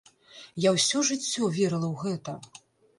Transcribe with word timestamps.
Я 0.67 0.73
ўсё 0.79 0.97
жыццё 1.11 1.53
верыла 1.61 1.87
ў 1.93 2.05
гэта. 2.05 2.31